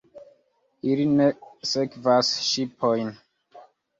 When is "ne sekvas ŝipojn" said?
1.19-3.15